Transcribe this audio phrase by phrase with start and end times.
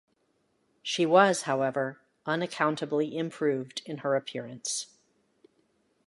[0.81, 4.87] She was, however, unaccountably improved in her appearance.